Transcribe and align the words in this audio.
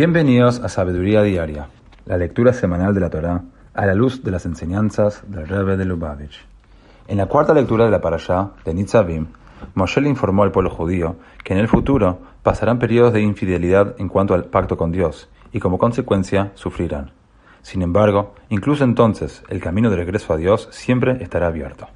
Bienvenidos 0.00 0.60
a 0.60 0.70
Sabiduría 0.70 1.20
Diaria, 1.20 1.68
la 2.06 2.16
lectura 2.16 2.54
semanal 2.54 2.94
de 2.94 3.00
la 3.00 3.10
Torá 3.10 3.42
a 3.74 3.84
la 3.84 3.92
luz 3.92 4.24
de 4.24 4.30
las 4.30 4.46
enseñanzas 4.46 5.22
del 5.30 5.46
Rebbe 5.46 5.76
de 5.76 5.84
Lubavitch. 5.84 6.42
En 7.06 7.18
la 7.18 7.26
cuarta 7.26 7.52
lectura 7.52 7.84
de 7.84 7.90
la 7.90 8.00
Parashá 8.00 8.52
de 8.64 8.72
Nitzavim, 8.72 9.26
Moshe 9.74 10.00
le 10.00 10.08
informó 10.08 10.42
al 10.42 10.52
pueblo 10.52 10.70
judío 10.70 11.16
que 11.44 11.52
en 11.52 11.58
el 11.58 11.68
futuro 11.68 12.18
pasarán 12.42 12.78
periodos 12.78 13.12
de 13.12 13.20
infidelidad 13.20 13.94
en 13.98 14.08
cuanto 14.08 14.32
al 14.32 14.46
pacto 14.46 14.78
con 14.78 14.90
Dios 14.90 15.28
y 15.52 15.60
como 15.60 15.76
consecuencia 15.76 16.52
sufrirán. 16.54 17.10
Sin 17.60 17.82
embargo, 17.82 18.34
incluso 18.48 18.84
entonces 18.84 19.42
el 19.50 19.60
camino 19.60 19.90
de 19.90 19.96
regreso 19.96 20.32
a 20.32 20.38
Dios 20.38 20.68
siempre 20.70 21.22
estará 21.22 21.48
abierto. 21.48 21.88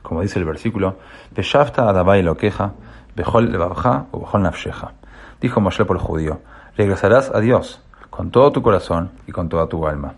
Como 0.00 0.22
dice 0.22 0.38
el 0.38 0.46
versículo, 0.46 0.96
adabai 1.36 2.22
lo 2.22 2.38
queja, 2.38 2.72
bejol 3.14 3.54
o 3.54 4.20
bejol 4.20 4.42
nafsheja. 4.42 4.94
Dijo 5.42 5.60
Moshe 5.60 5.84
por 5.84 5.96
el 5.96 6.02
judío, 6.02 6.40
regresarás 6.76 7.30
a 7.34 7.40
Dios 7.40 7.82
con 8.10 8.30
todo 8.30 8.52
tu 8.52 8.62
corazón 8.62 9.12
y 9.26 9.32
con 9.32 9.48
toda 9.48 9.66
tu 9.68 9.86
alma. 9.86 10.14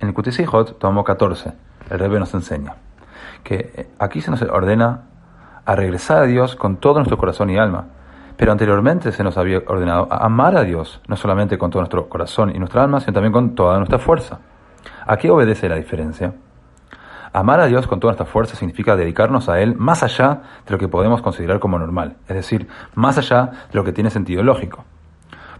En 0.00 0.08
el 0.08 0.14
Kutisijot, 0.14 0.78
tomo 0.78 1.04
14, 1.04 1.52
el 1.90 1.98
Rebbe 1.98 2.18
nos 2.18 2.34
enseña 2.34 2.76
que 3.46 3.72
eh, 3.74 3.88
aquí 3.98 4.20
se 4.20 4.30
nos 4.30 4.42
ordena 4.42 5.02
a 5.64 5.76
regresar 5.76 6.24
a 6.24 6.26
Dios 6.26 6.56
con 6.56 6.76
todo 6.76 6.94
nuestro 6.94 7.16
corazón 7.16 7.50
y 7.50 7.58
alma. 7.58 7.86
Pero 8.36 8.52
anteriormente 8.52 9.12
se 9.12 9.24
nos 9.24 9.38
había 9.38 9.62
ordenado 9.66 10.08
a 10.10 10.26
amar 10.26 10.56
a 10.56 10.62
Dios, 10.62 11.00
no 11.08 11.16
solamente 11.16 11.56
con 11.56 11.70
todo 11.70 11.80
nuestro 11.80 12.08
corazón 12.08 12.54
y 12.54 12.58
nuestra 12.58 12.82
alma, 12.82 13.00
sino 13.00 13.14
también 13.14 13.32
con 13.32 13.54
toda 13.54 13.78
nuestra 13.78 13.98
fuerza. 13.98 14.40
¿A 15.06 15.16
qué 15.16 15.30
obedece 15.30 15.68
la 15.68 15.76
diferencia? 15.76 16.34
Amar 17.32 17.60
a 17.60 17.66
Dios 17.66 17.86
con 17.86 18.00
toda 18.00 18.12
nuestra 18.12 18.26
fuerza 18.26 18.56
significa 18.56 18.96
dedicarnos 18.96 19.48
a 19.48 19.60
Él 19.60 19.74
más 19.76 20.02
allá 20.02 20.42
de 20.66 20.72
lo 20.72 20.78
que 20.78 20.88
podemos 20.88 21.22
considerar 21.22 21.60
como 21.60 21.78
normal, 21.78 22.16
es 22.28 22.34
decir, 22.34 22.68
más 22.94 23.16
allá 23.18 23.50
de 23.70 23.74
lo 23.74 23.84
que 23.84 23.92
tiene 23.92 24.10
sentido 24.10 24.42
lógico. 24.42 24.84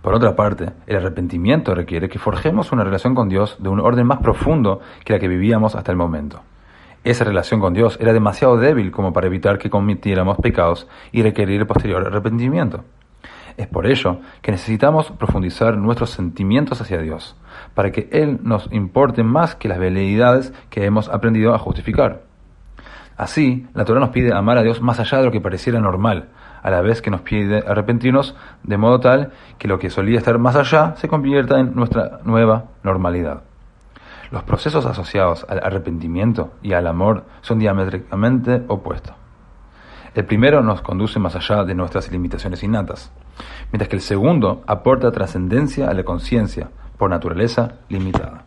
Por 0.06 0.14
otra 0.14 0.36
parte, 0.36 0.70
el 0.86 0.98
arrepentimiento 0.98 1.74
requiere 1.74 2.08
que 2.08 2.20
forjemos 2.20 2.70
una 2.70 2.84
relación 2.84 3.16
con 3.16 3.28
Dios 3.28 3.56
de 3.58 3.68
un 3.68 3.80
orden 3.80 4.06
más 4.06 4.20
profundo 4.20 4.78
que 5.04 5.12
la 5.12 5.18
que 5.18 5.26
vivíamos 5.26 5.74
hasta 5.74 5.90
el 5.90 5.98
momento. 5.98 6.42
Esa 7.02 7.24
relación 7.24 7.58
con 7.58 7.74
Dios 7.74 7.98
era 8.00 8.12
demasiado 8.12 8.56
débil 8.56 8.92
como 8.92 9.12
para 9.12 9.26
evitar 9.26 9.58
que 9.58 9.68
cometiéramos 9.68 10.36
pecados 10.36 10.86
y 11.10 11.22
requerir 11.22 11.66
posterior 11.66 12.06
arrepentimiento. 12.06 12.84
Es 13.56 13.66
por 13.66 13.84
ello 13.88 14.20
que 14.42 14.52
necesitamos 14.52 15.10
profundizar 15.10 15.76
nuestros 15.76 16.10
sentimientos 16.10 16.80
hacia 16.80 16.98
Dios, 16.98 17.34
para 17.74 17.90
que 17.90 18.08
Él 18.12 18.38
nos 18.44 18.72
importe 18.72 19.24
más 19.24 19.56
que 19.56 19.66
las 19.66 19.80
veleidades 19.80 20.52
que 20.70 20.84
hemos 20.84 21.08
aprendido 21.08 21.52
a 21.52 21.58
justificar. 21.58 22.22
Así, 23.16 23.66
la 23.72 23.84
Torah 23.84 24.00
nos 24.00 24.10
pide 24.10 24.34
amar 24.34 24.58
a 24.58 24.62
Dios 24.62 24.82
más 24.82 25.00
allá 25.00 25.18
de 25.18 25.24
lo 25.24 25.32
que 25.32 25.40
pareciera 25.40 25.80
normal, 25.80 26.28
a 26.62 26.70
la 26.70 26.82
vez 26.82 27.00
que 27.00 27.10
nos 27.10 27.22
pide 27.22 27.64
arrepentirnos 27.66 28.34
de 28.62 28.76
modo 28.76 29.00
tal 29.00 29.32
que 29.58 29.68
lo 29.68 29.78
que 29.78 29.88
solía 29.88 30.18
estar 30.18 30.38
más 30.38 30.56
allá 30.56 30.94
se 30.96 31.08
convierta 31.08 31.58
en 31.58 31.74
nuestra 31.74 32.20
nueva 32.24 32.66
normalidad. 32.82 33.42
Los 34.30 34.42
procesos 34.42 34.84
asociados 34.84 35.46
al 35.48 35.60
arrepentimiento 35.62 36.52
y 36.62 36.72
al 36.72 36.86
amor 36.86 37.24
son 37.40 37.58
diametralmente 37.58 38.64
opuestos. 38.68 39.14
El 40.14 40.24
primero 40.24 40.62
nos 40.62 40.82
conduce 40.82 41.18
más 41.18 41.36
allá 41.36 41.64
de 41.64 41.74
nuestras 41.74 42.10
limitaciones 42.10 42.62
innatas, 42.62 43.12
mientras 43.70 43.88
que 43.88 43.96
el 43.96 44.02
segundo 44.02 44.62
aporta 44.66 45.12
trascendencia 45.12 45.88
a 45.88 45.94
la 45.94 46.04
conciencia, 46.04 46.70
por 46.96 47.10
naturaleza 47.10 47.74
limitada. 47.88 48.44